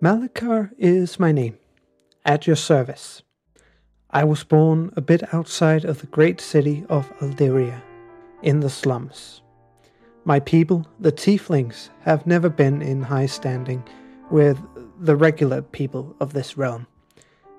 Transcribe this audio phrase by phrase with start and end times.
[0.00, 1.58] Malechar is my name,
[2.24, 3.22] at your service.
[4.10, 7.82] I was born a bit outside of the great city of Alderia,
[8.40, 9.42] in the slums.
[10.24, 13.82] My people, the Tieflings, have never been in high standing
[14.30, 14.56] with
[15.00, 16.86] the regular people of this realm,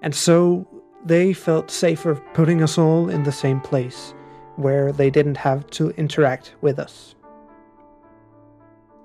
[0.00, 0.64] and so
[1.04, 4.14] they felt safer putting us all in the same place,
[4.54, 7.16] where they didn't have to interact with us.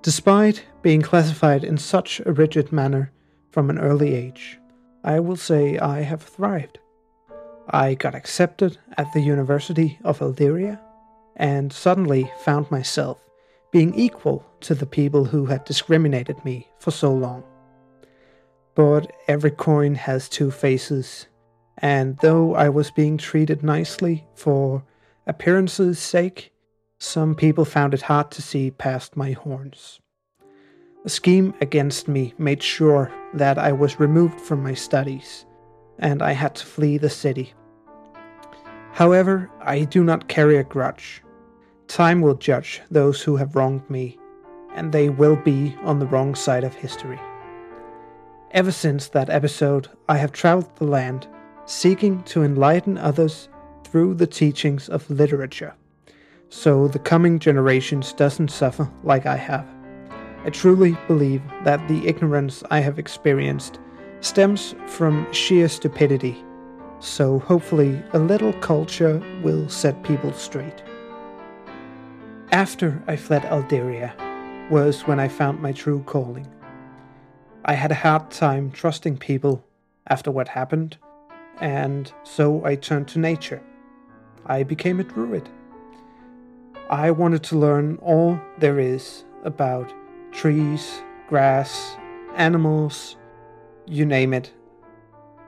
[0.04, 3.12] Despite being classified in such a rigid manner
[3.54, 4.60] from an early age,
[5.04, 6.80] I will say I have thrived.
[7.70, 10.80] I got accepted at the University of Alderia
[11.36, 13.20] and suddenly found myself
[13.72, 17.44] being equal to the people who had discriminated me for so long.
[18.74, 21.28] But every coin has two faces,
[21.78, 24.84] and though I was being treated nicely for
[25.28, 26.52] appearance's sake,
[26.98, 30.00] some people found it hard to see past my horns.
[31.06, 35.46] A scheme against me made sure that I was removed from my studies
[36.00, 37.54] and I had to flee the city.
[38.94, 41.22] However, I do not carry a grudge.
[41.88, 44.18] Time will judge those who have wronged me,
[44.76, 47.20] and they will be on the wrong side of history.
[48.52, 51.28] Ever since that episode, I have traveled the land,
[51.66, 53.50] seeking to enlighten others
[53.84, 55.74] through the teachings of literature,
[56.50, 59.68] so the coming generations doesn't suffer like I have.
[60.46, 63.80] I truly believe that the ignorance I have experienced
[64.20, 66.44] stems from sheer stupidity,
[67.00, 70.84] so hopefully a little culture will set people straight.
[72.52, 74.14] After I fled Alderia
[74.70, 76.48] was when I found my true calling.
[77.64, 79.66] I had a hard time trusting people
[80.08, 80.98] after what happened,
[81.62, 83.62] and so I turned to nature.
[84.46, 85.48] I became a druid.
[86.90, 89.94] I wanted to learn all there is about
[90.34, 91.96] trees, grass,
[92.36, 93.16] animals,
[93.86, 94.52] you name it,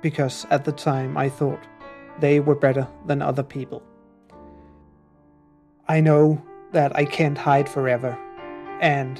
[0.01, 1.59] because at the time I thought
[2.19, 3.84] they were better than other people.
[5.88, 6.41] I know
[6.72, 8.18] that I can't hide forever,
[8.81, 9.19] and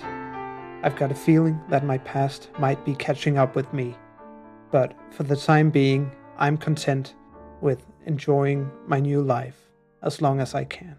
[0.84, 3.96] I've got a feeling that my past might be catching up with me,
[4.72, 7.16] but for the time being, I'm content
[7.62, 9.58] with enjoying my new life
[10.04, 10.98] as long as I can.